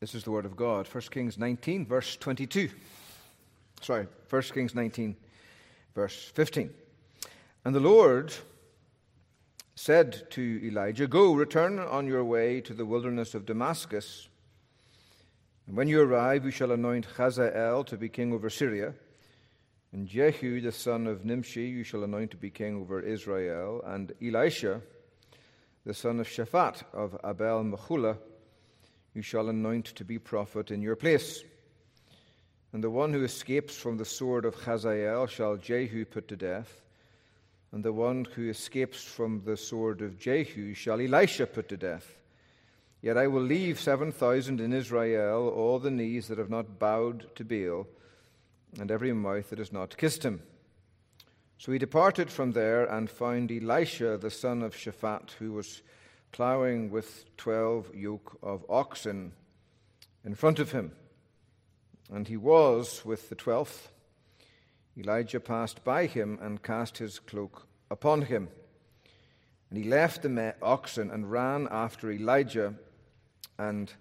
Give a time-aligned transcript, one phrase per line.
[0.00, 0.86] This is the word of God.
[0.86, 2.70] 1 Kings 19, verse 22.
[3.80, 5.16] Sorry, 1 Kings 19,
[5.94, 6.70] verse 15.
[7.64, 8.32] And the Lord
[9.74, 14.28] said to Elijah, Go, return on your way to the wilderness of Damascus.
[15.66, 18.94] And when you arrive, you shall anoint Hazael to be king over Syria.
[19.92, 23.82] And Jehu, the son of Nimshi, you shall anoint to be king over Israel.
[23.84, 24.80] And Elisha,
[25.84, 28.18] the son of Shaphat of Abel Meholah,
[29.18, 31.42] you shall anoint to be prophet in your place.
[32.72, 36.82] And the one who escapes from the sword of Hazael shall Jehu put to death,
[37.72, 42.16] and the one who escapes from the sword of Jehu shall Elisha put to death.
[43.02, 47.34] Yet I will leave seven thousand in Israel, all the knees that have not bowed
[47.34, 47.88] to Baal,
[48.78, 50.42] and every mouth that has not kissed him.
[51.58, 55.82] So he departed from there and found Elisha the son of Shaphat, who was
[56.32, 59.32] ploughing with twelve yoke of oxen
[60.24, 60.92] in front of him.
[62.10, 63.90] And he was with the twelfth.
[64.96, 68.48] Elijah passed by him and cast his cloak upon him.
[69.70, 72.74] And he left the oxen and ran after Elijah
[73.58, 73.92] and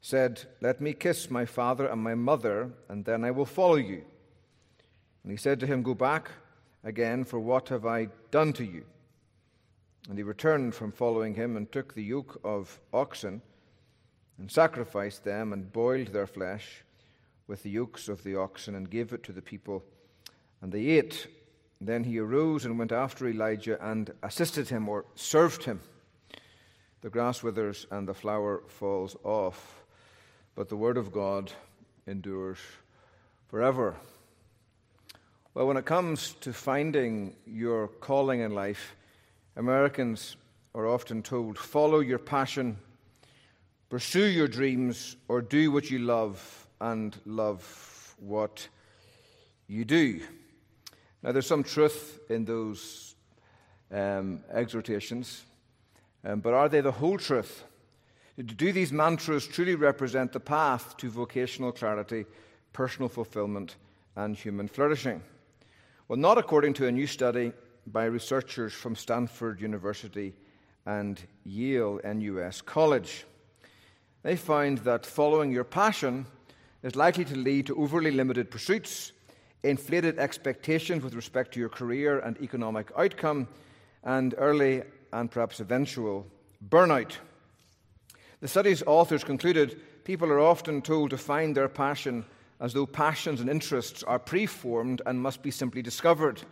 [0.00, 4.04] said, Let me kiss my father and my mother, and then I will follow you.
[5.22, 6.30] And he said to him, Go back
[6.84, 8.84] again, for what have I done to you?
[10.08, 13.40] And he returned from following him and took the yoke of oxen
[14.38, 16.84] and sacrificed them and boiled their flesh
[17.46, 19.82] with the yokes of the oxen and gave it to the people.
[20.60, 21.26] And they ate.
[21.80, 25.80] Then he arose and went after Elijah and assisted him or served him.
[27.02, 29.84] The grass withers and the flower falls off,
[30.54, 31.52] but the word of God
[32.06, 32.58] endures
[33.48, 33.94] forever.
[35.52, 38.96] Well, when it comes to finding your calling in life,
[39.56, 40.36] Americans
[40.74, 42.76] are often told follow your passion,
[43.88, 48.68] pursue your dreams, or do what you love and love what
[49.68, 50.20] you do.
[51.22, 53.14] Now, there's some truth in those
[53.92, 55.44] um, exhortations,
[56.24, 57.64] um, but are they the whole truth?
[58.36, 62.26] Do these mantras truly represent the path to vocational clarity,
[62.72, 63.76] personal fulfillment,
[64.16, 65.22] and human flourishing?
[66.08, 67.52] Well, not according to a new study
[67.86, 70.34] by researchers from Stanford University
[70.86, 73.24] and Yale NUS College.
[74.22, 76.26] They find that following your passion
[76.82, 79.12] is likely to lead to overly limited pursuits,
[79.62, 83.48] inflated expectations with respect to your career and economic outcome,
[84.02, 86.26] and early and perhaps eventual
[86.68, 87.12] burnout.
[88.40, 92.24] The study's authors concluded people are often told to find their passion
[92.60, 96.42] as though passions and interests are preformed and must be simply discovered.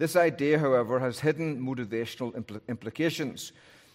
[0.00, 3.52] This idea, however, has hidden motivational impl- implications.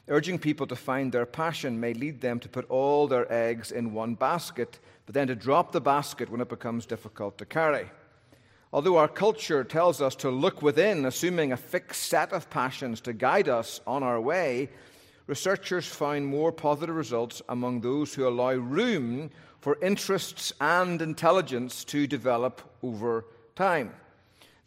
[0.08, 3.92] Urging people to find their passion may lead them to put all their eggs in
[3.92, 4.78] one basket,
[5.08, 7.90] but then to drop the basket when it becomes difficult to carry.
[8.72, 13.12] Although our culture tells us to look within, assuming a fixed set of passions to
[13.12, 14.70] guide us on our way,
[15.26, 22.06] researchers find more positive results among those who allow room for interests and intelligence to
[22.06, 23.92] develop over time.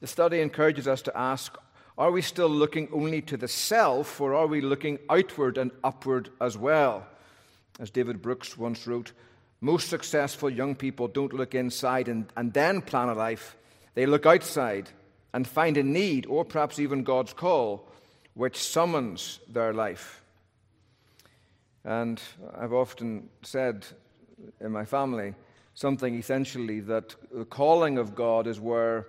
[0.00, 1.56] The study encourages us to ask
[1.98, 6.30] are we still looking only to the self, or are we looking outward and upward
[6.40, 7.04] as well?
[7.80, 9.10] As David Brooks once wrote,
[9.60, 13.56] most successful young people don't look inside and, and then plan a life.
[13.94, 14.88] They look outside
[15.34, 17.88] and find a need, or perhaps even God's call,
[18.34, 20.22] which summons their life.
[21.84, 22.22] And
[22.56, 23.86] I've often said
[24.60, 25.34] in my family
[25.74, 29.06] something essentially that the calling of God is where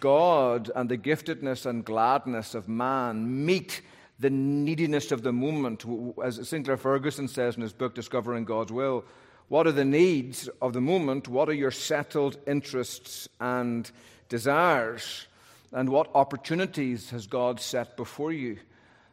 [0.00, 3.82] God and the giftedness and gladness of man meet
[4.18, 5.84] the neediness of the moment.
[6.22, 9.04] As Sinclair Ferguson says in his book, Discovering God's Will,
[9.48, 11.28] what are the needs of the moment?
[11.28, 13.90] What are your settled interests and
[14.28, 15.26] desires?
[15.72, 18.58] And what opportunities has God set before you?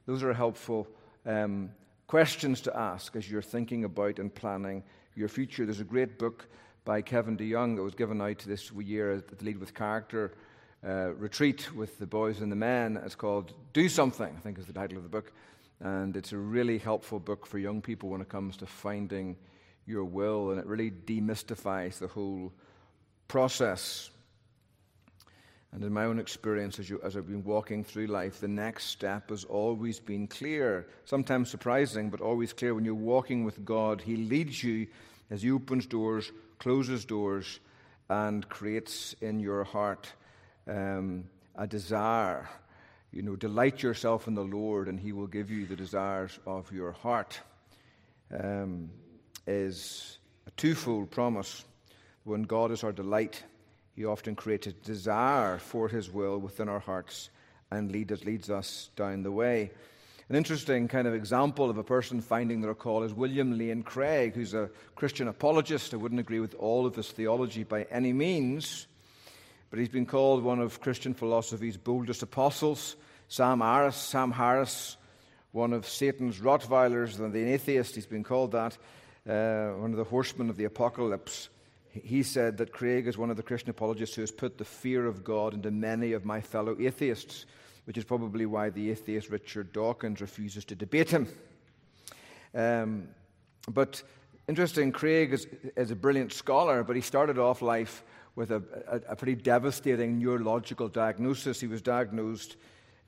[0.05, 0.87] Those are helpful
[1.25, 1.71] um,
[2.07, 4.83] questions to ask as you're thinking about and planning
[5.15, 5.65] your future.
[5.65, 6.47] There's a great book
[6.83, 10.33] by Kevin DeYoung that was given out this year at the Lead with Character
[10.85, 12.99] uh, retreat with the boys and the men.
[13.03, 15.31] It's called Do Something, I think is the title of the book.
[15.79, 19.35] And it's a really helpful book for young people when it comes to finding
[19.87, 22.53] your will, and it really demystifies the whole
[23.27, 24.09] process.
[25.71, 28.85] And in my own experience, as, you, as, I've been walking through life, the next
[28.85, 30.87] step has always been clear.
[31.03, 32.73] Sometimes surprising, but always clear.
[32.73, 34.87] When you're walking with God, He leads you
[35.29, 37.59] as He opens doors, closes doors,
[38.09, 40.13] and creates in your heart
[40.67, 41.25] um,
[41.55, 42.49] a desire.
[43.11, 46.71] You know, delight yourself in the Lord, and He will give you the desires of
[46.71, 47.39] your heart.
[48.31, 48.89] Um,
[49.47, 50.17] is
[50.47, 51.63] a twofold promise.
[52.23, 53.43] When God is our delight,
[53.95, 57.29] He often creates a desire for His will within our hearts
[57.71, 59.71] and lead us, leads us down the way.
[60.27, 64.33] An interesting kind of example of a person finding their call is William Lane Craig,
[64.33, 65.93] who's a Christian apologist.
[65.93, 68.87] I wouldn't agree with all of his theology by any means,
[69.75, 72.95] but he's been called one of Christian philosophy's boldest apostles.
[73.27, 74.95] Sam Harris, Sam Harris,
[75.51, 78.77] one of Satan's Rottweilers, and the atheist, he's been called that,
[79.27, 81.49] uh, one of the horsemen of the apocalypse.
[81.89, 85.05] He said that Craig is one of the Christian apologists who has put the fear
[85.07, 87.45] of God into many of my fellow atheists
[87.83, 91.27] which is probably why the atheist Richard Dawkins refuses to debate him.
[92.53, 93.09] Um,
[93.69, 94.01] but
[94.47, 95.45] interesting, Craig is,
[95.75, 98.03] is, a brilliant scholar, but he started off life
[98.35, 101.59] with a, a, a pretty devastating neurological diagnosis.
[101.59, 102.57] He was diagnosed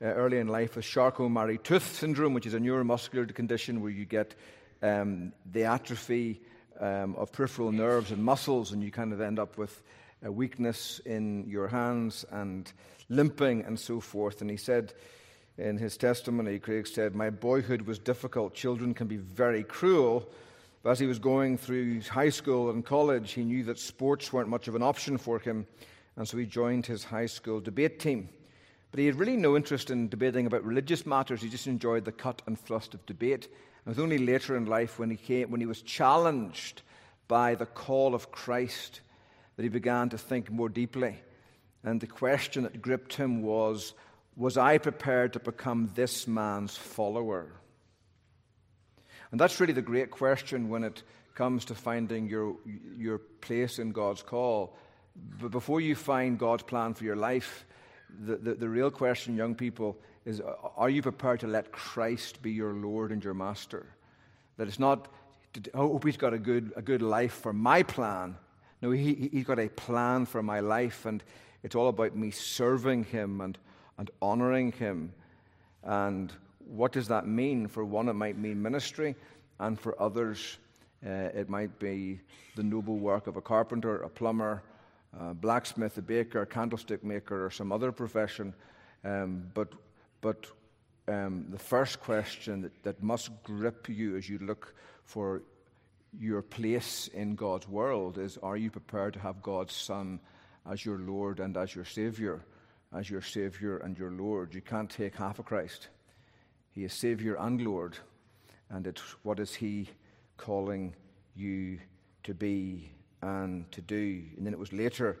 [0.00, 4.34] uh, early in life with Charcot-Marie-Tooth syndrome, which is a neuromuscular condition where you get
[4.82, 6.40] um, the atrophy
[6.80, 9.82] um, of peripheral nerves and muscles, and you kind of end up with
[10.22, 12.72] a weakness in your hands and
[13.08, 14.40] limping and so forth.
[14.40, 14.92] And he said
[15.56, 18.54] in his testimony, Craig said, My boyhood was difficult.
[18.54, 20.28] Children can be very cruel.
[20.82, 24.48] But as he was going through high school and college, he knew that sports weren't
[24.48, 25.66] much of an option for him.
[26.16, 28.28] And so he joined his high school debate team.
[28.90, 31.42] But he had really no interest in debating about religious matters.
[31.42, 33.46] He just enjoyed the cut and thrust of debate.
[33.46, 36.82] And it was only later in life when he, came, when he was challenged
[37.26, 39.00] by the call of Christ
[39.56, 41.18] that he began to think more deeply
[41.84, 43.94] and the question that gripped him was
[44.36, 47.52] Was I prepared to become this man's follower?
[49.30, 51.02] And that's really the great question when it
[51.34, 52.56] comes to finding your,
[52.96, 54.76] your place in God's call.
[55.40, 57.66] But before you find God's plan for your life,
[58.24, 62.42] the, the, the real question, young people, is uh, are you prepared to let Christ
[62.42, 63.86] be your Lord and your Master?
[64.56, 65.08] That it's not,
[65.56, 68.36] I oh, hope he's got a good, a good life for my plan.
[68.80, 71.06] No, he, he's got a plan for my life.
[71.06, 71.22] And
[71.62, 73.58] it's all about me serving Him and,
[73.96, 75.12] and honoring Him.
[75.82, 76.32] And
[76.68, 77.66] what does that mean?
[77.66, 79.14] For one, it might mean ministry,
[79.58, 80.58] and for others,
[81.04, 82.20] uh, it might be
[82.56, 84.62] the noble work of a carpenter, a plumber,
[85.18, 88.54] a blacksmith, a baker, a candlestick maker, or some other profession.
[89.04, 89.68] Um, but
[90.20, 90.46] but
[91.06, 94.74] um, the first question that, that must grip you as you look
[95.04, 95.42] for
[96.18, 100.20] your place in God's world is Are you prepared to have God's Son
[100.70, 102.44] as your Lord and as your Savior,
[102.94, 104.54] as your Savior and your Lord.
[104.54, 105.88] You can't take half of Christ.
[106.78, 107.98] He is Savior and Lord.
[108.70, 109.88] And it's what is He
[110.36, 110.94] calling
[111.34, 111.80] you
[112.22, 114.22] to be and to do?
[114.36, 115.18] And then it was later,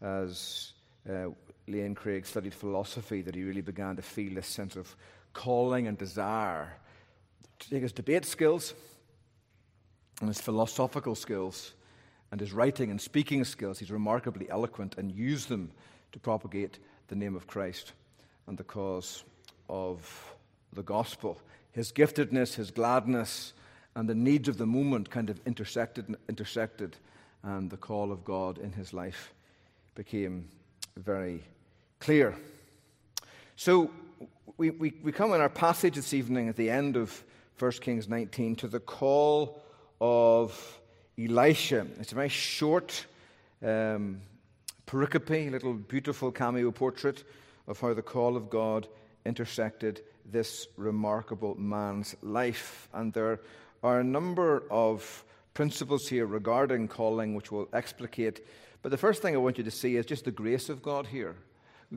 [0.00, 0.74] as
[1.10, 1.30] uh,
[1.66, 4.94] Lane Craig studied philosophy, that he really began to feel this sense of
[5.32, 6.72] calling and desire
[7.58, 8.72] to take his debate skills
[10.20, 11.72] and his philosophical skills
[12.30, 15.72] and his writing and speaking skills, he's remarkably eloquent and used them
[16.12, 17.94] to propagate the name of Christ
[18.46, 19.24] and the cause
[19.68, 20.33] of
[20.74, 21.38] the gospel.
[21.72, 23.52] His giftedness, his gladness,
[23.94, 26.96] and the needs of the moment kind of intersected, intersected,
[27.42, 29.32] and the call of God in his life
[29.94, 30.48] became
[30.96, 31.42] very
[32.00, 32.34] clear.
[33.56, 33.90] So
[34.56, 37.24] we, we, we come in our passage this evening at the end of
[37.58, 39.62] 1 Kings 19 to the call
[40.00, 40.80] of
[41.18, 41.86] Elisha.
[42.00, 43.06] It's a very short
[43.62, 44.20] um,
[44.86, 47.24] pericope, little beautiful cameo portrait
[47.66, 48.88] of how the call of God
[49.24, 52.88] intersected this remarkable man's life.
[52.92, 53.40] And there
[53.82, 58.44] are a number of principles here regarding calling which we'll explicate.
[58.82, 61.06] But the first thing I want you to see is just the grace of God
[61.06, 61.36] here.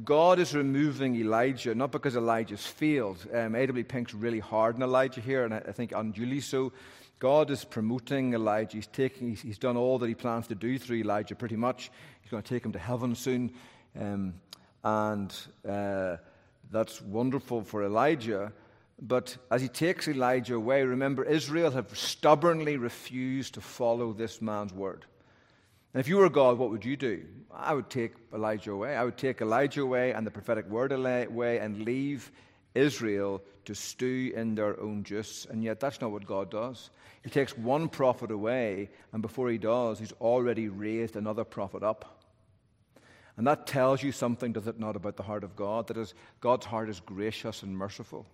[0.04, 3.26] God is removing Elijah, not because Elijah's failed.
[3.34, 3.84] Um, A.W.
[3.84, 6.72] Pink's really hard on Elijah here, and I think unduly so.
[7.20, 8.78] God is promoting Elijah.
[8.78, 11.90] He's, taking, he's, he's, done all that he plans to do through Elijah pretty much.
[12.22, 13.52] He's going to take him to heaven soon.
[14.00, 14.36] Um,
[14.84, 15.34] and
[15.68, 16.18] uh,
[16.72, 18.52] that's wonderful for Elijah.
[19.00, 24.74] But as he takes Elijah away, remember, Israel have stubbornly refused to follow this man's
[24.74, 25.06] word.
[25.94, 27.24] And if you were God, what would you do?
[27.54, 28.96] I would take Elijah away.
[28.96, 32.32] I would take Elijah away and the prophetic word away and leave
[32.76, 35.46] Israel to stew in their own juice.
[35.50, 36.90] And yet, that's not what God does.
[37.24, 42.17] He takes one prophet away, and before he does, he's already raised another prophet up.
[43.38, 45.88] And that tells you something, does it not, about the heart of God?
[45.88, 48.26] That is, God's heart is gracious and merciful.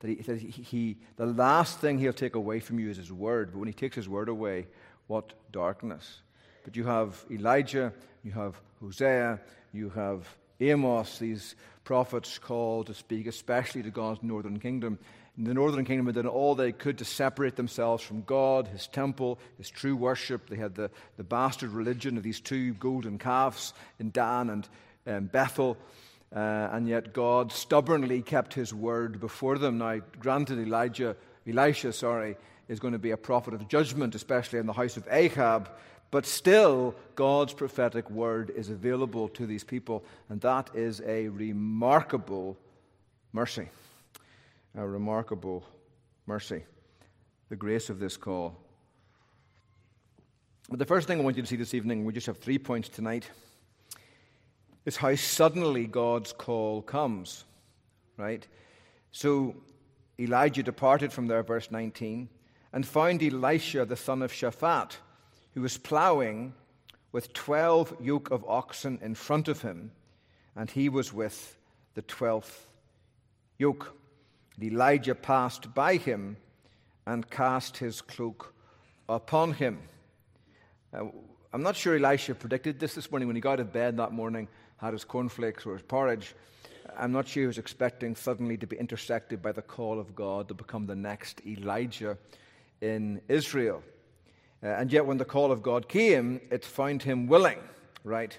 [0.00, 3.10] That, he, that he, he, the last thing he'll take away from you is his
[3.10, 3.52] word.
[3.52, 4.66] But when he takes his word away,
[5.06, 6.20] what darkness.
[6.64, 9.40] But you have Elijah, you have Hosea,
[9.72, 10.28] you have
[10.60, 14.98] Amos, these prophets called to speak, especially to God's northern kingdom.
[15.38, 19.38] The northern kingdom had done all they could to separate themselves from God, his temple,
[19.58, 20.48] his true worship.
[20.48, 24.68] They had the, the bastard religion of these two golden calves in Dan and
[25.06, 25.76] um, Bethel.
[26.34, 29.78] Uh, and yet God stubbornly kept his word before them.
[29.78, 31.16] Now, granted, Elijah,
[31.46, 32.36] Elisha, sorry,
[32.68, 35.70] is going to be a prophet of judgment, especially in the house of Ahab.
[36.10, 42.56] But still, God's prophetic word is available to these people, and that is a remarkable
[43.32, 43.68] mercy.
[44.76, 45.64] A remarkable
[46.26, 46.64] mercy.
[47.48, 48.56] The grace of this call.
[50.68, 52.58] But the first thing I want you to see this evening, we just have three
[52.58, 53.30] points tonight,
[54.84, 57.44] is how suddenly God's call comes.
[58.16, 58.46] Right?
[59.12, 59.56] So
[60.18, 62.28] Elijah departed from there, verse 19,
[62.72, 64.96] and found Elisha the son of Shaphat
[65.56, 66.52] who was plowing
[67.12, 69.90] with 12 yoke of oxen in front of him,
[70.54, 71.56] and he was with
[71.94, 72.66] the 12th
[73.56, 73.96] yoke.
[74.56, 76.36] And Elijah passed by him
[77.06, 78.54] and cast his cloak
[79.08, 79.78] upon him.
[80.92, 81.04] Uh,
[81.52, 84.12] I'm not sure Elisha predicted this this morning when he got out of bed that
[84.12, 84.48] morning,
[84.78, 86.34] had his cornflakes or his porridge.
[86.96, 90.48] I'm not sure he was expecting suddenly to be intersected by the call of God
[90.48, 92.18] to become the next Elijah
[92.80, 93.82] in Israel.
[94.62, 97.58] Uh, and yet, when the call of God came, it found him willing,
[98.04, 98.36] right?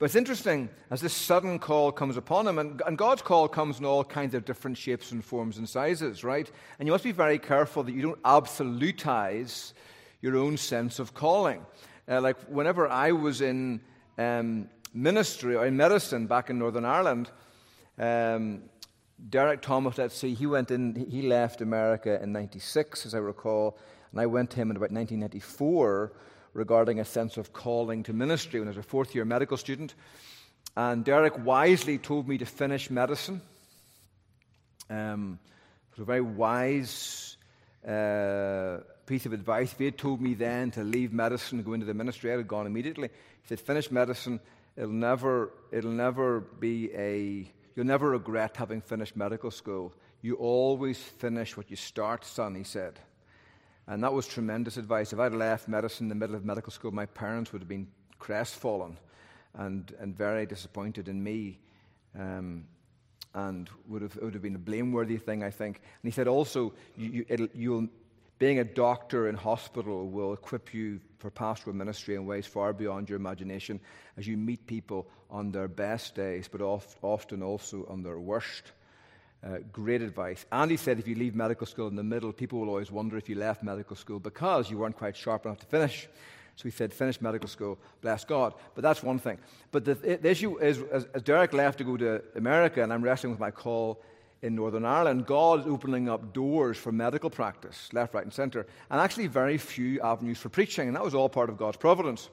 [0.00, 3.78] But it's interesting as this sudden call comes upon him, and, and, God's call comes
[3.78, 6.50] in all kinds of different shapes and forms and sizes, right?
[6.78, 9.74] And you must be very careful that you don't absolutize
[10.22, 11.60] your own sense of calling.
[12.08, 13.82] Uh, like whenever I was in
[14.16, 17.30] um, ministry or in medicine back in Northern Ireland,
[17.98, 18.62] um,
[19.28, 23.76] Derek Thomas, let's see, he went in, he left America in 96, as I recall,
[24.12, 26.12] and I went to him in about 1994
[26.52, 29.94] regarding a sense of calling to ministry when I was a fourth year medical student.
[30.76, 33.40] And Derek wisely told me to finish medicine.
[34.88, 35.38] Um,
[35.90, 37.36] it was a very wise
[37.86, 39.72] uh, piece of advice.
[39.72, 42.38] If he had told me then to leave medicine and go into the ministry, I'd
[42.38, 43.08] have gone immediately.
[43.08, 44.40] He said, finish medicine.
[44.76, 49.92] It'll never, it'll never be a, you'll never regret having finished medical school.
[50.22, 52.98] You always finish what you start, son, he said.
[53.90, 55.12] And that was tremendous advice.
[55.12, 57.88] If I'd left medicine in the middle of medical school, my parents would have been
[58.20, 58.96] crestfallen
[59.54, 61.58] and, and very disappointed in me.
[62.16, 62.66] Um,
[63.34, 65.78] and would have, would have been a blameworthy thing, I think.
[65.78, 67.90] And he said also, you, you,
[68.38, 73.08] being a doctor in hospital will equip you for pastoral ministry in ways far beyond
[73.08, 73.80] your imagination
[74.16, 78.70] as you meet people on their best days, but oft, often also on their worst.
[79.42, 80.44] Uh, great advice.
[80.52, 83.28] Andy said if you leave medical school in the middle, people will always wonder if
[83.28, 86.08] you left medical school because you weren't quite sharp enough to finish.
[86.56, 88.52] So he said, finish medical school, bless God.
[88.74, 89.38] But that's one thing.
[89.72, 93.02] But the, the issue is, as, as Derek left to go to America, and I'm
[93.02, 94.02] wrestling with my call
[94.42, 98.66] in Northern Ireland, God is opening up doors for medical practice, left, right, and centre,
[98.90, 102.28] and actually very few avenues for preaching, and that was all part of God's providence.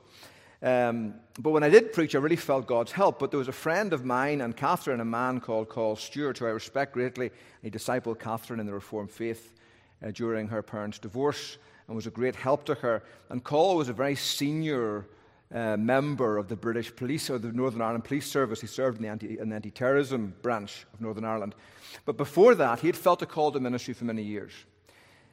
[0.61, 3.19] Um, but when I did preach, I really felt God's help.
[3.19, 6.45] But there was a friend of mine and Catherine, a man called Carl Stewart, who
[6.45, 7.31] I respect greatly.
[7.61, 9.53] He discipled Catherine in the Reformed faith
[10.03, 13.03] uh, during her parents' divorce and was a great help to her.
[13.29, 15.05] And Carl was a very senior
[15.53, 18.59] uh, member of the British police or the Northern Ireland Police Service.
[18.59, 21.55] He served in the, anti, in the anti-terrorism branch of Northern Ireland.
[22.05, 24.51] But before that, he had felt a call to ministry for many years.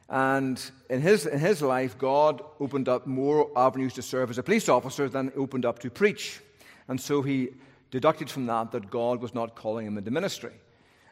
[0.08, 4.42] And in his, in his life, God opened up more avenues to serve as a
[4.42, 6.40] police officer than opened up to preach.
[6.88, 7.50] And so he
[7.90, 10.52] deducted from that that God was not calling him into ministry.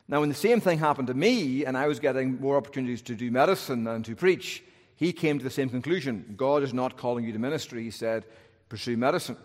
[0.08, 3.14] Now, when the same thing happened to me, and I was getting more opportunities to
[3.14, 4.62] do medicine than to preach,
[4.96, 6.34] he came to the same conclusion.
[6.36, 7.82] God is not calling you to ministry.
[7.82, 8.26] He said,
[8.68, 9.36] pursue medicine.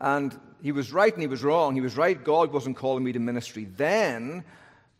[0.00, 1.74] And he was right and he was wrong.
[1.74, 4.44] He was right, God wasn't calling me to ministry then,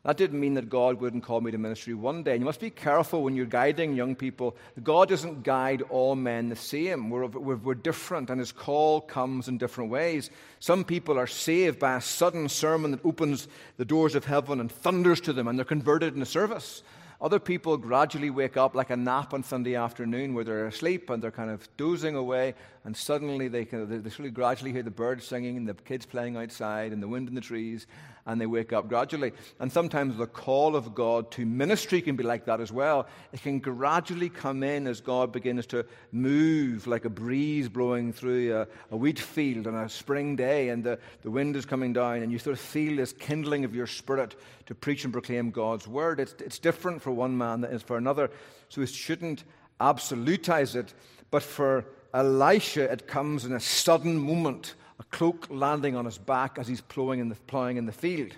[0.04, 2.32] that didn't mean that God wouldn't call me to ministry one day.
[2.32, 4.56] And you must be careful when you're guiding young people.
[4.82, 7.08] God doesn't guide all men the same.
[7.08, 10.30] We're, we're, we're, different, and His call comes in different ways.
[10.58, 14.72] Some people are saved by a sudden sermon that opens the doors of heaven and
[14.72, 16.82] thunders to them, and they're converted in a service.
[17.20, 21.22] Other people gradually wake up like a nap on Sunday afternoon where they're asleep and
[21.22, 22.54] they're kind of dozing away,
[22.84, 26.36] and suddenly they, can, they, they gradually hear the birds singing and the kids playing
[26.36, 27.86] outside and the wind in the trees,
[28.26, 29.32] and they wake up gradually.
[29.58, 33.06] And sometimes the call of God to ministry can be like that as well.
[33.32, 38.56] It can gradually come in as God begins to move like a breeze blowing through
[38.56, 42.22] a, a wheat field on a spring day, and the, the wind is coming down,
[42.22, 44.36] and you sort of feel this kindling of your spirit
[44.66, 46.20] to preach and proclaim God's word.
[46.20, 48.30] It's, it's different for one man than it is for another.
[48.68, 49.44] So we shouldn't
[49.80, 50.94] absolutize it,
[51.30, 56.58] but for Elisha, it comes in a sudden moment a cloak landing on his back
[56.58, 58.32] as he's plowing in the, plowing in the field.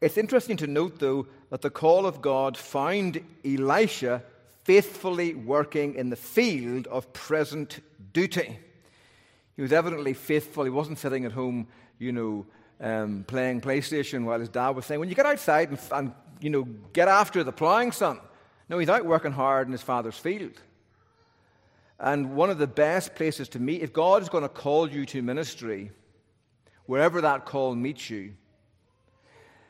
[0.00, 4.22] It's interesting to note, though, that the call of God found Elisha
[4.64, 7.80] faithfully working in the field of present
[8.12, 8.58] duty.
[9.56, 10.64] He was evidently faithful.
[10.64, 11.66] He wasn't sitting at home,
[11.98, 12.46] you know,
[12.80, 16.50] um, playing PlayStation while his dad was saying, When you get outside and, and, you
[16.50, 18.20] know, get after the plowing, son.
[18.68, 20.60] No, he's out working hard in his father's field.
[22.00, 25.04] And one of the best places to meet, if God is going to call you
[25.06, 25.90] to ministry,
[26.86, 28.34] wherever that call meets you,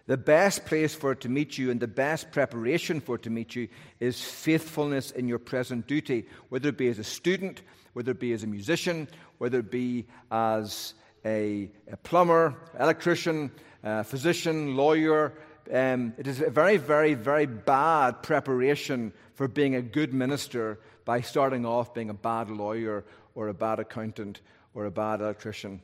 [0.07, 3.31] the best place for it to meet you and the best preparation for it to
[3.31, 3.69] meet you
[4.01, 7.61] is faithfulness in your present duty, whether it be as a student,
[7.93, 9.07] whether it be as a musician,
[9.37, 10.95] whether it be as
[11.27, 13.51] a, a plumber, electrician,
[13.83, 15.35] a physician, lawyer.
[15.71, 21.21] Um, it is a very, very, very bad preparation for being a good minister by
[21.21, 24.41] starting off being a bad lawyer or a bad accountant
[24.73, 25.83] or a bad electrician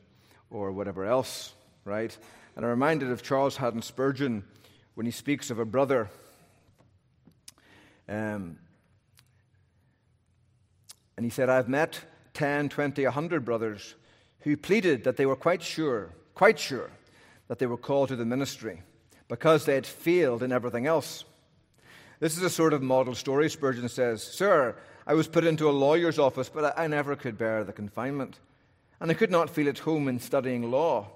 [0.49, 2.17] or whatever else, right?
[2.55, 4.43] And I'm reminded of Charles Haddon Spurgeon
[4.95, 6.09] when he speaks of a brother.
[8.09, 8.57] Um,
[11.15, 11.99] and he said, I've met
[12.33, 13.93] 10, 20, 100 brothers
[14.39, 16.89] who pleaded that they were quite sure, quite sure,
[17.49, 18.81] that they were called to the ministry
[19.27, 21.25] because they had failed in everything else.
[22.19, 24.23] This is a sort of model story, Spurgeon says.
[24.23, 28.39] Sir, I was put into a lawyer's office, but I never could bear the confinement.
[28.99, 31.07] And I could not feel at home in studying law.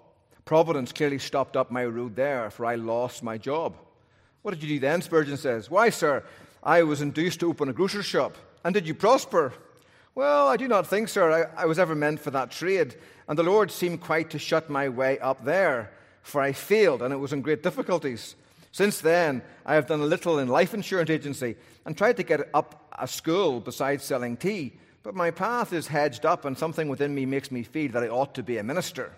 [0.45, 3.75] Providence clearly stopped up my road there, for I lost my job.
[4.41, 5.01] What did you do then?
[5.01, 5.69] Spurgeon says.
[5.69, 6.23] Why, sir,
[6.63, 8.35] I was induced to open a grocer's shop.
[8.63, 9.53] And did you prosper?
[10.15, 12.95] Well, I do not think, sir, I, I was ever meant for that trade.
[13.27, 15.91] And the Lord seemed quite to shut my way up there,
[16.29, 18.35] for I failed, and it was in great difficulties.
[18.71, 21.55] Since then, I have done a little in life insurance agency
[21.85, 24.73] and tried to get up a school besides selling tea.
[25.01, 28.09] But my path is hedged up, and something within me makes me feel that I
[28.09, 29.13] ought to be a minister.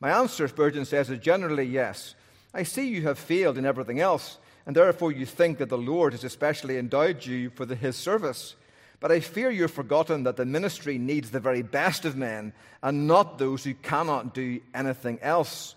[0.00, 2.14] My answer, Spurgeon says, is generally yes.
[2.52, 6.12] I see you have failed in everything else, and therefore you think that the Lord
[6.12, 8.56] has especially endowed you for the, his service.
[8.98, 13.06] But I fear you've forgotten that the ministry needs the very best of men, and
[13.06, 15.76] not those who cannot do anything else.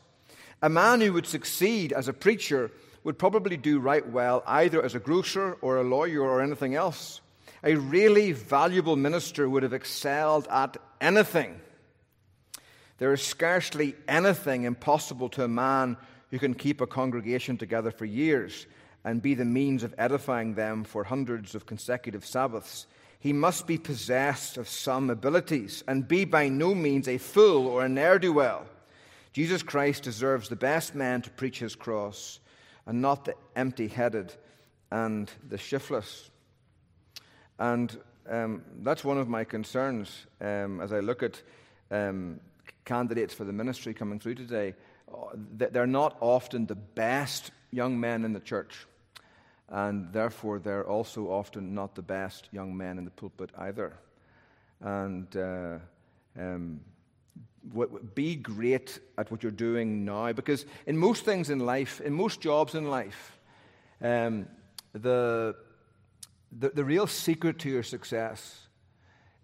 [0.63, 2.71] A man who would succeed as a preacher
[3.03, 7.21] would probably do right well either as a grocer or a lawyer or anything else.
[7.63, 11.59] A really valuable minister would have excelled at anything
[13.03, 15.97] there is scarcely anything impossible to a man
[16.31, 18.65] who can keep a congregation together for years
[19.03, 22.87] and be the means of edifying them for hundreds of consecutive Sabbaths.
[23.19, 27.83] He must be possessed of some abilities and be by no means a fool or
[27.83, 28.65] a ne'er do well.
[29.33, 32.39] Jesus Christ deserves the best man to preach his cross
[32.85, 34.33] and not the empty headed
[34.91, 36.29] and the shiftless.
[37.57, 37.97] And
[38.29, 41.41] um, that's one of my concerns um, as I look at
[41.89, 42.39] um,
[42.85, 44.75] candidates for the ministry coming through today,
[45.11, 48.85] uh, they're not often the best young men in the church.
[49.69, 53.93] And therefore, they're also often not the best young men in the pulpit either.
[54.79, 55.79] And uh,
[56.37, 56.81] um,
[58.13, 60.31] be great at what you're doing now.
[60.33, 63.39] Because in most things in life, in most jobs in life,
[64.01, 64.47] um,
[64.93, 65.55] the,
[66.51, 68.67] the, the real secret to your success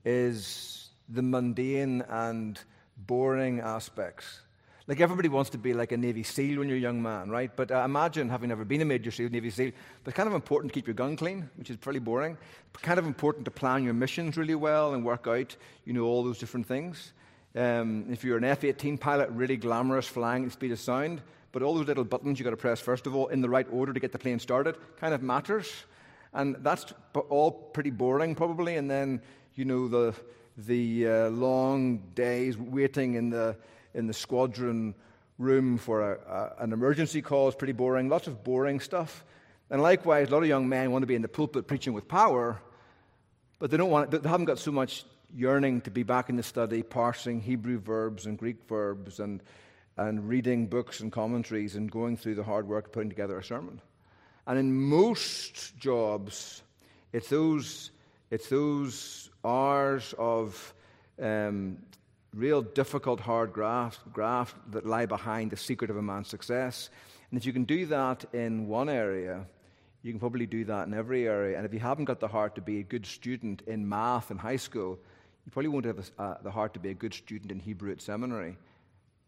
[0.05, 2.59] is the mundane and
[2.97, 4.41] boring aspects.
[4.87, 7.55] Like everybody wants to be like a Navy SEAL when you're a young man, right?
[7.55, 9.71] But uh, imagine having never been a Major SEAL, Navy SEAL.
[10.03, 12.37] But kind of important to keep your gun clean, which is pretty boring.
[12.73, 16.05] But kind of important to plan your missions really well and work out, you know,
[16.05, 17.13] all those different things.
[17.55, 21.21] Um, if you're an F-18 pilot, really glamorous, flying at the speed of sound.
[21.51, 23.67] But all those little buttons you've got to press first of all in the right
[23.71, 25.71] order to get the plane started kind of matters.
[26.31, 26.93] And that's
[27.29, 28.77] all pretty boring, probably.
[28.77, 29.21] And then,
[29.55, 30.13] you know, the
[30.65, 33.55] the uh, long days waiting in the,
[33.93, 34.93] in the squadron
[35.37, 38.09] room for a, a, an emergency call is pretty boring.
[38.09, 39.23] Lots of boring stuff.
[39.69, 42.07] And likewise, a lot of young men want to be in the pulpit preaching with
[42.07, 42.59] power,
[43.59, 46.43] but they, don't want, they haven't got so much yearning to be back in the
[46.43, 49.41] study, parsing Hebrew verbs and Greek verbs and,
[49.97, 53.43] and reading books and commentaries and going through the hard work of putting together a
[53.43, 53.81] sermon.
[54.47, 56.63] And in most jobs,
[57.13, 57.91] it's those,
[58.31, 60.73] it's those hours of
[61.21, 61.77] um,
[62.33, 66.89] real difficult, hard graft, graft that lie behind the secret of a man's success.
[67.29, 69.45] And if you can do that in one area,
[70.01, 71.57] you can probably do that in every area.
[71.57, 74.37] And if you haven't got the heart to be a good student in math in
[74.37, 74.97] high school,
[75.45, 77.91] you probably won't have a, uh, the heart to be a good student in Hebrew
[77.91, 78.57] at seminary,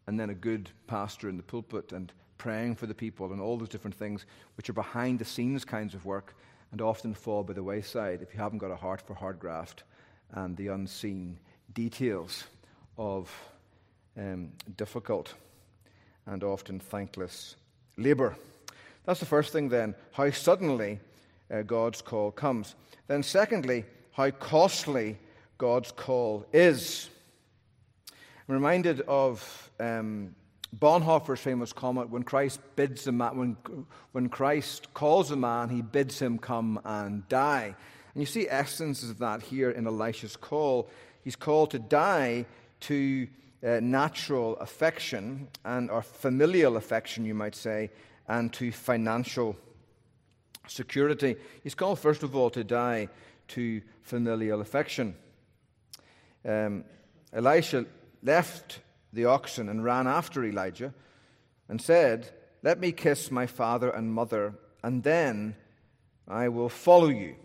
[0.06, 3.56] and then a good pastor in the pulpit and praying for the people and all
[3.56, 6.34] those different things, which are behind the scenes kinds of work
[6.72, 9.84] and often fall by the wayside if you haven't got a heart for hard graft
[10.32, 11.38] and the unseen
[11.74, 12.44] details
[12.98, 13.30] of
[14.18, 15.34] um, difficult
[16.26, 17.56] and often thankless
[17.96, 18.36] labor.
[19.04, 21.00] That's the first thing, then, how suddenly
[21.50, 22.74] uh, God's call comes.
[23.08, 25.18] Then, secondly, how costly
[25.62, 27.08] God's call is.
[28.48, 30.34] I'm reminded of um,
[30.76, 33.56] Bonhoeffer's famous comment when Christ bids a man, when,
[34.10, 37.76] when Christ calls a man, he bids him come and die.
[38.12, 40.90] And you see essences of that here in Elisha's call.
[41.22, 42.44] He's called to die
[42.80, 43.28] to
[43.64, 47.92] uh, natural affection and or familial affection, you might say,
[48.26, 49.56] and to financial
[50.66, 51.36] security.
[51.62, 53.10] He's called, first of all, to die
[53.50, 55.14] to familial affection.
[56.44, 56.84] Um,
[57.32, 57.86] Elisha
[58.22, 58.80] left
[59.12, 60.92] the oxen and ran after Elijah
[61.68, 62.30] and said,
[62.62, 65.56] Let me kiss my father and mother, and then
[66.28, 67.36] I will follow you.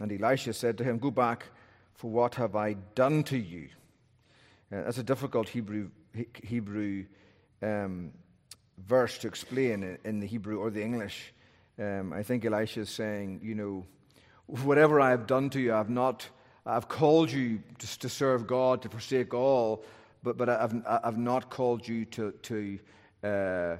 [0.00, 1.46] And Elisha said to him, Go back,
[1.94, 3.68] for what have I done to you?
[4.72, 5.90] Uh, that's a difficult Hebrew,
[6.42, 7.04] Hebrew
[7.62, 8.12] um,
[8.78, 11.32] verse to explain in the Hebrew or the English.
[11.78, 13.86] Um, I think Elisha is saying, you know,
[14.46, 16.28] whatever I have done to you, I've not,
[16.64, 19.84] I've called you to, to serve God, to forsake all,
[20.22, 22.78] but, but I've, I've not called you to, to
[23.24, 23.76] uh,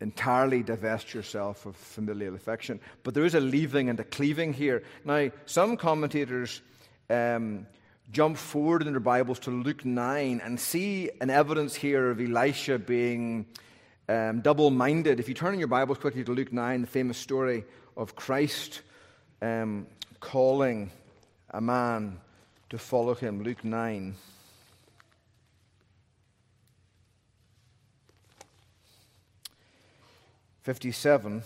[0.00, 2.80] entirely divest yourself of familial affection.
[3.04, 4.82] But there is a leaving and a cleaving here.
[5.04, 6.62] Now, some commentators
[7.10, 7.66] um,
[8.10, 12.78] jump forward in their Bibles to Luke 9 and see an evidence here of Elisha
[12.78, 13.46] being
[14.08, 15.20] um, double minded.
[15.20, 17.64] If you turn in your Bibles quickly to Luke 9, the famous story
[17.96, 18.82] of Christ
[19.42, 19.86] um,
[20.20, 20.90] calling
[21.50, 22.20] a man
[22.70, 24.14] to follow him, Luke 9.
[30.62, 31.42] Fifty-seven.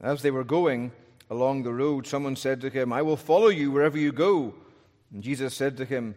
[0.00, 0.90] As they were going
[1.30, 4.54] along the road, someone said to him, I will follow you wherever you go.
[5.12, 6.16] And Jesus said to him,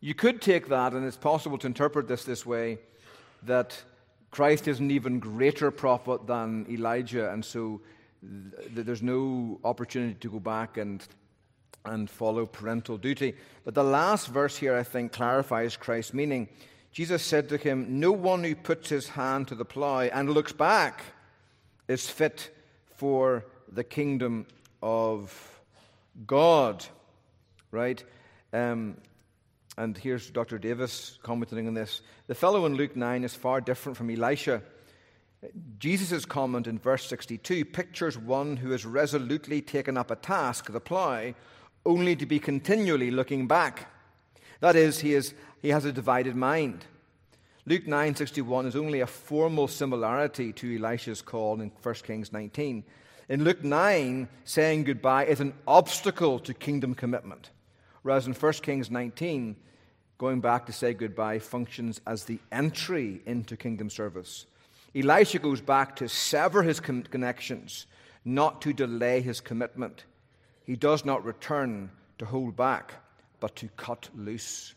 [0.00, 2.78] you could take that, and it's possible to interpret this this way
[3.42, 3.82] that
[4.30, 7.80] Christ is an even greater prophet than Elijah, and so
[8.22, 11.06] th- there's no opportunity to go back and,
[11.84, 13.34] and follow parental duty.
[13.64, 16.48] But the last verse here, I think, clarifies Christ's meaning.
[16.92, 20.52] Jesus said to him, No one who puts his hand to the plow and looks
[20.52, 21.02] back
[21.88, 22.50] is fit
[22.96, 24.46] for the kingdom
[24.82, 25.60] of
[26.26, 26.84] God.
[27.70, 28.02] Right?
[28.52, 28.96] Um,
[29.80, 30.58] and here's Dr.
[30.58, 32.02] Davis commenting on this.
[32.26, 34.60] The fellow in Luke 9 is far different from Elisha.
[35.78, 40.80] Jesus' comment in verse 62 pictures one who has resolutely taken up a task, the
[40.80, 41.32] plough,
[41.86, 43.90] only to be continually looking back.
[44.60, 46.84] That is, he, is, he has a divided mind.
[47.64, 52.84] Luke 9:61 is only a formal similarity to Elisha's call in 1 Kings 19.
[53.30, 57.48] In Luke 9, saying goodbye is an obstacle to kingdom commitment,
[58.02, 59.56] whereas in 1 Kings 19,
[60.20, 64.44] going back to say goodbye functions as the entry into kingdom service.
[64.94, 67.86] Elisha goes back to sever his connections,
[68.22, 70.04] not to delay his commitment.
[70.66, 72.92] He does not return to hold back,
[73.40, 74.74] but to cut loose.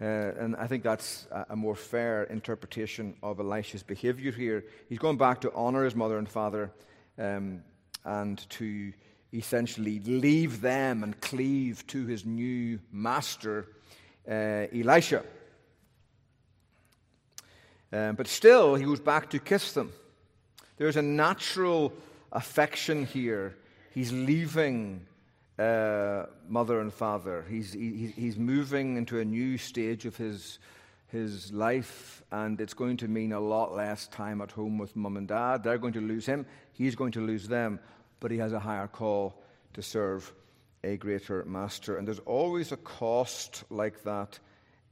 [0.00, 4.64] Uh, and I think that's a more fair interpretation of Elisha's behavior here.
[4.88, 6.72] He's going back to honor his mother and father
[7.18, 7.62] um,
[8.02, 8.94] and to
[9.34, 13.66] essentially leave them and cleave to his new master,
[14.28, 15.24] Elisha.
[17.92, 19.92] Um, but still, he goes back to kiss them.
[20.76, 21.92] There's a natural
[22.32, 23.56] affection here.
[23.94, 25.06] He's leaving
[25.58, 27.44] uh, mother and father.
[27.48, 30.58] He's, he, he's moving into a new stage of his,
[31.08, 35.16] his life, and it's going to mean a lot less time at home with mum
[35.16, 35.64] and dad.
[35.64, 37.80] They're going to lose him, he's going to lose them,
[38.20, 39.42] but he has a higher call
[39.74, 40.32] to serve
[40.84, 41.96] a greater master.
[41.96, 44.38] And there's always a cost like that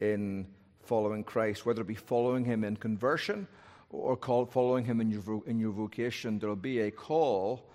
[0.01, 0.47] in
[0.83, 3.47] following Christ, whether it be following him in conversion
[3.91, 6.39] or call, following him in your, in your vocation.
[6.39, 7.67] There'll be a call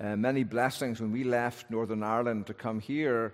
[0.00, 3.32] uh, many blessings when we left Northern Ireland to come here.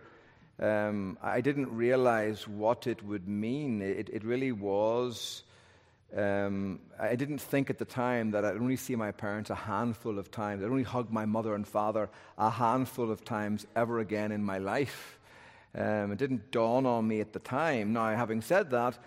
[0.58, 3.80] Um, I didn't realize what it would mean.
[3.80, 5.42] It, it really was.
[6.16, 10.18] Um, I didn't think at the time that I'd only see my parents a handful
[10.18, 10.62] of times.
[10.62, 14.58] I'd only hug my mother and father a handful of times ever again in my
[14.58, 15.18] life.
[15.74, 17.92] Um, it didn't dawn on me at the time.
[17.92, 18.98] Now, having said that,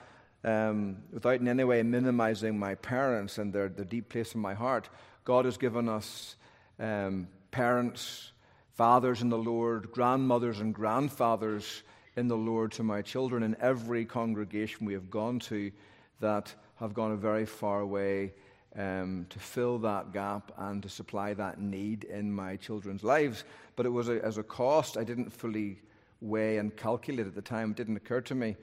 [0.46, 4.54] um, without in any way minimizing my parents and their, their deep place in my
[4.54, 4.90] heart,
[5.26, 6.38] God has given us
[6.80, 8.32] um, parents,
[8.76, 11.84] fathers in the Lord, grandmothers and grandfathers
[12.16, 15.72] in the Lord to my children in every congregation we have gone to
[16.20, 18.34] that have gone a very far way
[18.76, 23.46] um, to fill that gap and to supply that need in my children's lives.
[23.78, 25.80] But it was a, as a cost I didn't fully
[26.20, 27.72] weigh and calculate at the time.
[27.72, 28.58] It didn't occur to me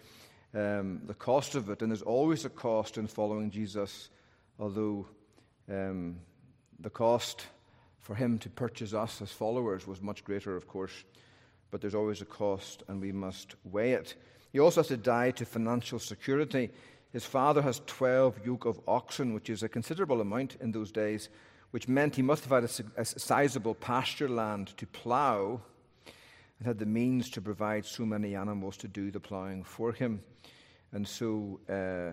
[0.55, 1.81] um, the cost of it.
[1.81, 4.11] And there's always a cost in following Jesus,
[4.59, 5.07] although
[5.71, 6.17] um,
[6.81, 7.47] the cost
[8.01, 11.05] for him to purchase us as followers was much greater, of course.
[11.71, 14.15] But there's always a cost, and we must weigh it.
[14.53, 16.71] He also has to die to financial security.
[17.13, 21.29] His father has 12 yoke of oxen, which is a considerable amount in those days,
[21.73, 25.61] which meant he must have had a, a sizable pasture land to plough
[26.59, 30.23] and had the means to provide so many animals to do the ploughing for him.
[30.93, 32.13] And so uh,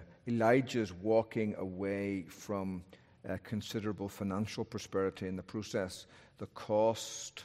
[1.02, 2.84] walking away from
[3.28, 6.06] uh, considerable financial prosperity in the process,
[6.38, 7.44] the cost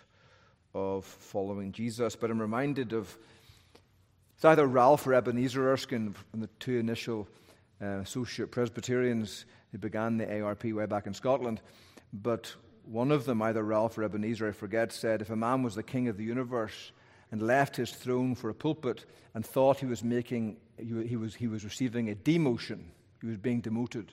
[0.75, 2.17] of following Jesus.
[2.17, 3.17] But I'm reminded of
[4.37, 7.29] it's either Ralph or Ebenezer Erskine, the two initial
[7.83, 11.61] uh, associate Presbyterians who began the ARP way back in Scotland.
[12.13, 15.75] But one of them, either Ralph or Ebenezer, I forget, said if a man was
[15.75, 16.93] the king of the universe
[17.31, 21.47] and left his throne for a pulpit and thought he was making, he was, he
[21.47, 22.85] was receiving a demotion,
[23.21, 24.13] he was being demoted,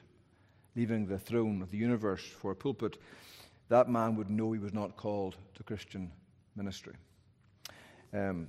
[0.75, 2.97] leaving the throne of the universe for a pulpit,
[3.67, 6.12] that man would know he was not called to Christian
[6.55, 6.93] ministry.
[8.13, 8.47] Um,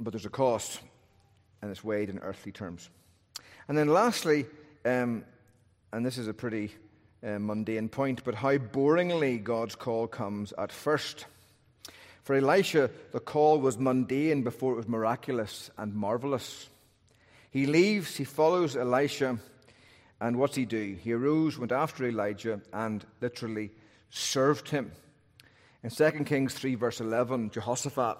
[0.00, 0.80] but there's a cost,
[1.60, 2.90] and it's weighed in earthly terms.
[3.68, 4.46] And then lastly,
[4.84, 5.24] um,
[5.92, 6.72] and this is a pretty
[7.24, 11.26] uh, mundane point, but how boringly God's call comes at first.
[12.22, 16.68] For Elisha, the call was mundane before it was miraculous and marvelous.
[17.50, 19.38] He leaves, he follows Elisha,
[20.20, 20.96] and what's he do?
[21.02, 23.70] He arose, went after Elijah, and literally
[24.10, 24.92] served him.
[25.82, 28.18] In 2 Kings 3, verse 11, Jehoshaphat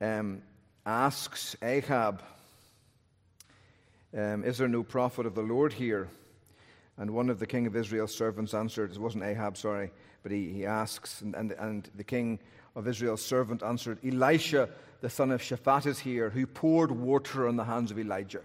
[0.00, 0.42] um,
[0.84, 2.22] asks Ahab,
[4.16, 6.08] um, Is there no prophet of the Lord here?
[6.96, 9.90] And one of the king of Israel's servants answered, It wasn't Ahab, sorry,
[10.22, 12.38] but he, he asks, and, and, and the king
[12.76, 14.68] of Israel's servant answered, Elisha,
[15.00, 18.42] the son of Shaphat, is here, who poured water on the hands of Elijah.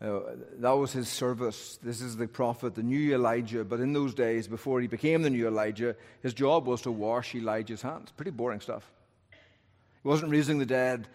[0.00, 0.20] Uh,
[0.58, 1.78] that was his service.
[1.82, 3.64] This is the prophet, the new Elijah.
[3.64, 7.34] But in those days, before he became the new Elijah, his job was to wash
[7.34, 8.12] Elijah's hands.
[8.16, 8.90] Pretty boring stuff.
[9.30, 11.08] He wasn't raising the dead,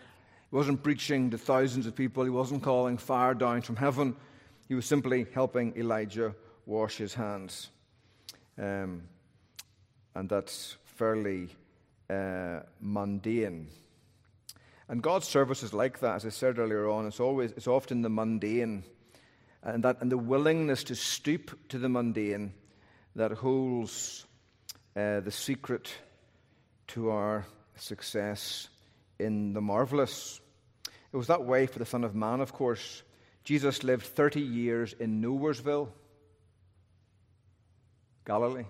[0.49, 4.15] he wasn't preaching to thousands of people, he wasn't calling fire down from heaven.
[4.67, 6.33] He was simply helping Elijah
[6.65, 7.69] wash his hands.
[8.57, 9.03] Um,
[10.15, 11.49] and that's fairly
[12.09, 13.67] uh, mundane.
[14.87, 17.05] And God's service is like that, as I said earlier on.
[17.05, 18.83] It's always, it's often the mundane,
[19.61, 22.53] and that, and the willingness to stoop to the mundane
[23.15, 24.25] that holds
[24.95, 25.91] uh, the secret
[26.87, 28.67] to our success
[29.19, 30.39] in the marvelous.
[31.11, 33.03] It was that way for the Son of Man, of course.
[33.43, 35.89] Jesus lived 30 years in Nowheresville,
[38.25, 38.65] Galilee,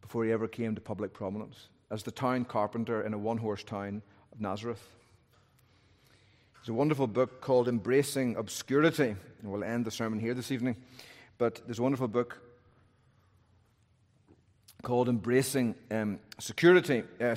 [0.00, 3.62] before he ever came to public prominence as the town carpenter in a one horse
[3.62, 4.82] town of Nazareth.
[6.54, 10.76] There's a wonderful book called Embracing Obscurity, and we'll end the sermon here this evening.
[11.36, 12.40] But there's a wonderful book
[14.82, 17.36] called Embracing um, Security, uh,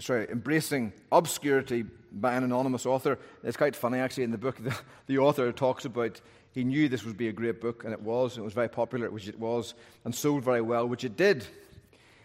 [0.00, 3.18] sorry, Embracing Obscurity by an anonymous author.
[3.44, 6.20] It's quite funny, actually, in the book, the, the author talks about
[6.52, 8.70] he knew this would be a great book, and it was, and it was very
[8.70, 9.74] popular, which it was,
[10.06, 11.46] and sold very well, which it did.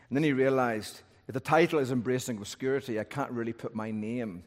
[0.07, 3.91] And then he realized if the title is Embracing Obscurity, I can't really put my
[3.91, 4.43] name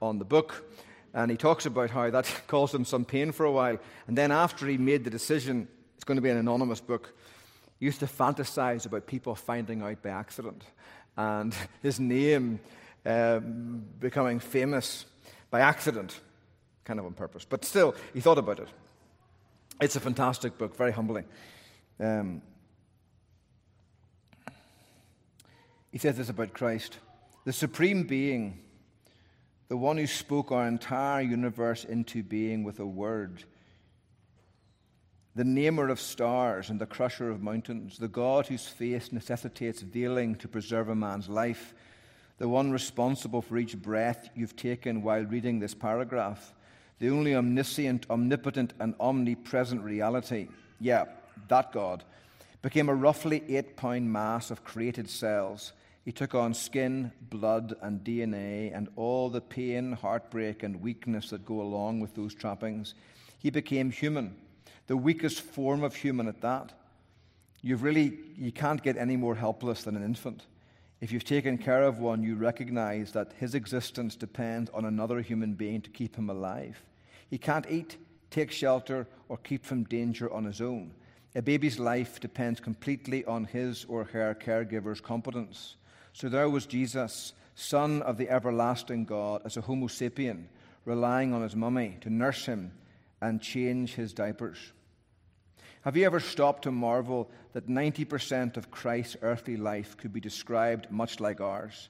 [0.00, 0.64] on the book.
[1.12, 3.78] And he talks about how that caused him some pain for a while.
[4.06, 7.14] And then after he made the decision, it's going to be an anonymous book,
[7.84, 10.62] used to fantasize about people finding out by accident
[11.16, 12.60] and his name
[13.06, 15.04] um, becoming famous
[15.50, 16.20] by accident,
[16.84, 17.44] kind of on purpose.
[17.44, 18.68] But still, he thought about it.
[19.80, 21.24] It's a fantastic book, very humbling.
[22.00, 22.42] Um,
[25.94, 26.98] He says this about Christ
[27.44, 28.58] the supreme being,
[29.68, 33.44] the one who spoke our entire universe into being with a word,
[35.34, 40.36] the namer of stars and the crusher of mountains, the God whose face necessitates veiling
[40.36, 41.74] to preserve a man's life,
[42.38, 46.52] the one responsible for each breath you've taken while reading this paragraph,
[47.00, 50.48] the only omniscient, omnipotent, and omnipresent reality.
[50.80, 51.06] Yeah,
[51.48, 52.04] that God
[52.62, 55.72] became a roughly eight pound mass of created cells
[56.04, 61.46] He took on skin, blood, and DNA, and all the pain, heartbreak, and weakness that
[61.46, 62.94] go along with those trappings.
[63.38, 64.36] He became human,
[64.86, 66.72] the weakest form of human at that.
[67.62, 70.44] You've really, you can't get any more helpless than an infant.
[71.00, 75.54] If you've taken care of one, you recognize that his existence depends on another human
[75.54, 76.82] being to keep him alive.
[77.28, 77.96] He can't eat,
[78.30, 80.92] take shelter, or keep from danger on his own.
[81.34, 85.76] A baby's life depends completely on his or her caregiver's competence.
[86.12, 90.44] So there was Jesus, Son of the everlasting God, as a Homo sapien,
[90.84, 92.72] relying on his mummy to nurse him
[93.24, 94.58] and change his diapers.
[95.80, 100.90] Have you ever stopped to marvel that 90% of Christ's earthly life could be described
[100.90, 101.88] much like ours?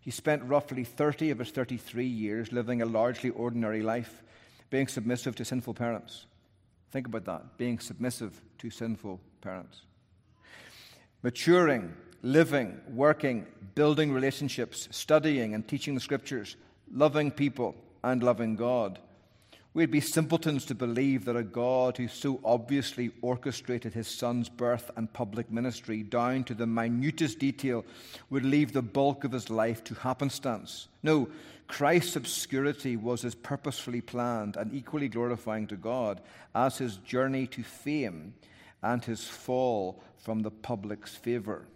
[0.00, 4.22] He spent roughly 30 of his 33 years living a largely ordinary life,
[4.70, 6.26] being submissive to sinful parents.
[6.92, 9.80] Think about that being submissive to sinful parents.
[11.24, 13.44] Maturing, living, working,
[13.74, 16.54] building relationships, studying and teaching the scriptures,
[16.92, 19.00] loving people, and loving God.
[19.76, 24.90] We'd be simpletons to believe that a God who so obviously orchestrated his son's birth
[24.96, 27.84] and public ministry down to the minutest detail
[28.30, 30.88] would leave the bulk of his life to happenstance.
[31.02, 31.28] No,
[31.68, 36.22] Christ's obscurity was as purposefully planned and equally glorifying to God
[36.54, 38.32] as his journey to fame
[38.82, 41.66] and his fall from the public's favor.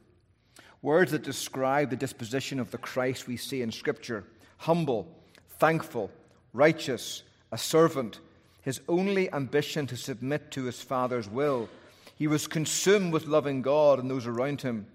[0.81, 4.25] Words that describe the disposition of the Christ we see in Scripture
[4.57, 5.07] humble,
[5.59, 6.11] thankful,
[6.55, 8.21] righteous, a servant,
[8.63, 11.69] his only ambition to submit to his Father's will.
[12.17, 14.87] He was consumed with loving God and those around him,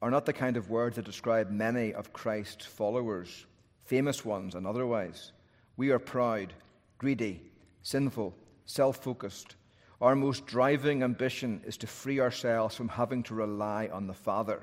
[0.00, 3.46] are not the kind of words that describe many of Christ's followers,
[3.84, 5.32] famous ones and otherwise.
[5.76, 6.52] We are proud,
[6.98, 7.42] greedy,
[7.82, 8.34] sinful,
[8.66, 9.56] self focused.
[10.00, 14.60] Our most driving ambition is to free ourselves from having to rely on the Father.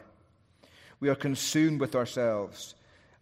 [1.01, 2.75] We are consumed with ourselves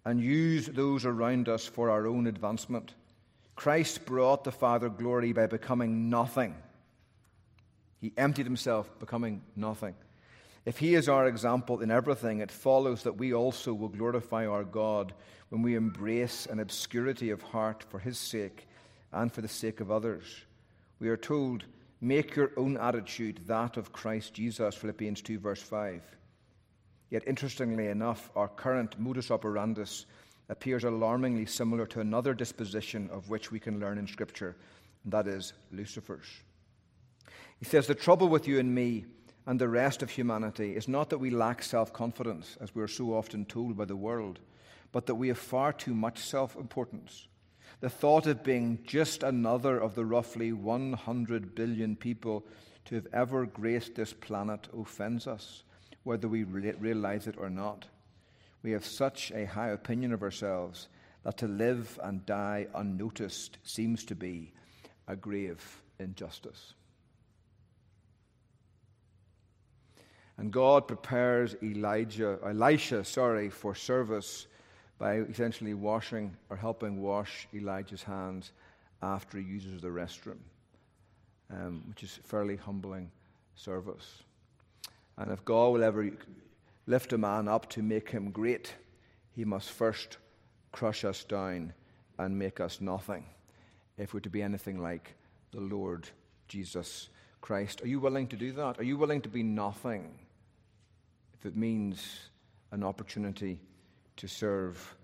[0.06, 2.94] and use those around us for our own advancement.
[3.56, 6.56] Christ brought the Father glory by becoming nothing.
[8.02, 9.96] He emptied himself, becoming nothing.
[10.66, 14.63] If he is our example in everything, it follows that we also will glorify our
[14.63, 15.13] God
[15.50, 18.68] when we embrace an obscurity of heart for his sake
[19.12, 20.24] and for the sake of others.
[21.00, 21.66] We are told,
[22.02, 26.02] make your own attitude that of Christ Jesus, Philippians 2, verse 5.
[27.10, 30.06] Yet, interestingly enough, our current modus operandus
[30.49, 34.56] appears alarmingly similar to another disposition of which we can learn in Scripture,
[35.03, 36.27] and that is Lucifer's.
[37.60, 39.06] He says, The trouble with you and me
[39.45, 42.88] and the rest of humanity is not that we lack self confidence, as we are
[42.88, 44.39] so often told by the world,
[44.91, 47.27] but that we have far too much self importance.
[47.79, 52.45] The thought of being just another of the roughly 100 billion people
[52.86, 55.63] to have ever graced this planet offends us,
[56.03, 57.88] whether we realize it or not.
[58.63, 60.88] We have such a high opinion of ourselves
[61.23, 64.54] that to live and die unnoticed seems to be
[65.08, 66.73] a grave injustice.
[70.38, 74.47] And God prepares Elijah, Elisha, sorry, for service
[74.97, 78.52] by essentially washing or helping wash Elijah's hands
[79.02, 80.39] after he uses the restroom,
[81.52, 83.12] um, which is fairly humbling
[83.56, 84.23] service.
[85.17, 86.10] And if God will ever
[86.86, 88.74] lift a man up to make him great,
[89.32, 90.17] he must first
[90.72, 91.74] crush us down
[92.17, 93.26] and make us nothing
[93.98, 95.15] if we're to be anything like
[95.52, 96.08] the Lord
[96.48, 97.10] Jesus
[97.41, 97.82] Christ.
[97.82, 98.80] Are you willing to do that?
[98.80, 100.17] Are you willing to be nothing
[101.34, 102.30] if it means
[102.72, 103.60] an opportunity
[104.17, 104.96] to serve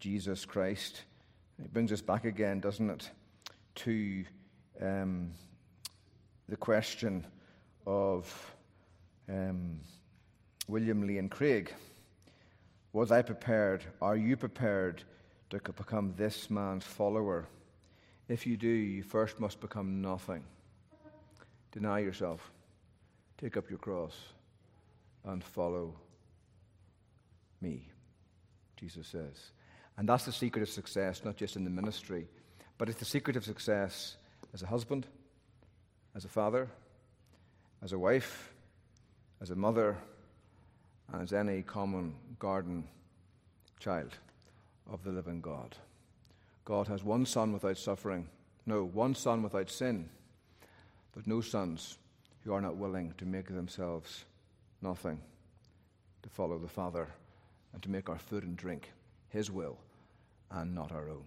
[0.00, 1.02] Jesus Christ?
[1.62, 3.10] It brings us back again, doesn't it,
[3.76, 4.24] to
[4.80, 5.32] um,
[6.48, 7.26] the question
[7.86, 8.54] of.
[9.28, 9.80] Um,
[10.68, 11.72] William Lane Craig.
[12.92, 13.84] Was I prepared?
[14.02, 15.02] Are you prepared
[15.48, 17.48] to become this man's follower?
[18.28, 20.44] If you do, you first must become nothing.
[21.72, 22.50] Deny yourself,
[23.38, 24.14] take up your cross,
[25.24, 25.94] and follow
[27.62, 27.88] me,
[28.76, 29.52] Jesus says.
[29.96, 32.28] And that's the secret of success, not just in the ministry,
[32.76, 34.16] but it's the secret of success
[34.52, 35.06] as a husband,
[36.14, 36.68] as a father,
[37.82, 38.52] as a wife,
[39.40, 39.96] as a mother
[41.12, 42.84] as any common garden
[43.80, 44.12] child
[44.90, 45.76] of the living God.
[46.64, 48.28] God has one son without suffering,
[48.66, 50.08] no, one son without sin,
[51.14, 51.98] but no sons
[52.44, 54.24] who are not willing to make themselves
[54.82, 55.20] nothing,
[56.22, 57.08] to follow the Father,
[57.72, 58.90] and to make our food and drink
[59.30, 59.78] His will
[60.50, 61.24] and not our own.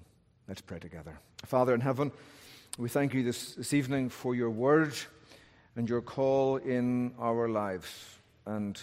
[0.47, 1.19] Let's pray together.
[1.45, 2.11] Father in heaven,
[2.77, 4.93] we thank you this, this evening for your word
[5.75, 8.17] and your call in our lives.
[8.45, 8.81] And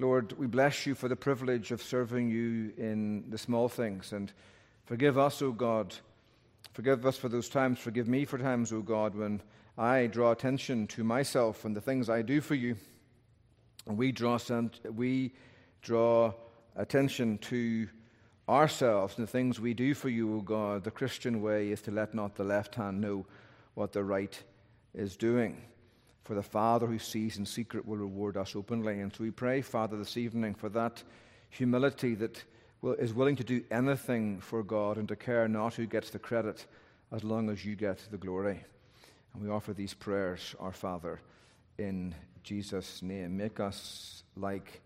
[0.00, 4.12] Lord, we bless you for the privilege of serving you in the small things.
[4.12, 4.32] And
[4.86, 5.92] forgive us, O God.
[6.72, 7.80] Forgive us for those times.
[7.80, 9.42] Forgive me for times, O God, when
[9.76, 12.76] I draw attention to myself and the things I do for you.
[13.88, 14.38] And we draw,
[14.94, 15.32] we
[15.82, 16.32] draw
[16.76, 17.88] attention to
[18.48, 20.84] ourselves and the things we do for you, O God.
[20.84, 23.26] The Christian way is to let not the left hand know
[23.74, 24.40] what the right
[24.94, 25.60] is doing.
[26.28, 29.00] For the Father who sees in secret will reward us openly.
[29.00, 31.02] And so we pray, Father, this evening for that
[31.48, 32.44] humility that
[32.98, 36.66] is willing to do anything for God and to care not who gets the credit
[37.10, 38.62] as long as you get the glory.
[39.32, 41.18] And we offer these prayers, our Father,
[41.78, 43.38] in Jesus' name.
[43.38, 44.82] Make us like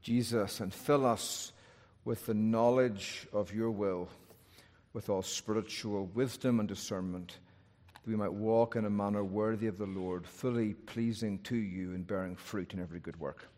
[0.00, 1.52] Jesus and fill us
[2.06, 4.08] with the knowledge of your will,
[4.94, 7.40] with all spiritual wisdom and discernment
[8.08, 12.06] we might walk in a manner worthy of the Lord, fully pleasing to you and
[12.06, 13.48] bearing fruit in every good work,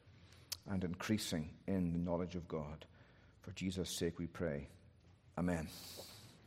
[0.68, 2.84] and increasing in the knowledge of God.
[3.42, 4.68] For Jesus' sake we pray.
[5.38, 5.68] Amen.